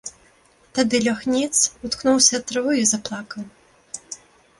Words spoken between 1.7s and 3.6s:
уткнуўся ў траву і заплакаў.